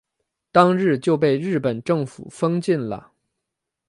[0.51, 3.11] 当日就被日本政府封禁了。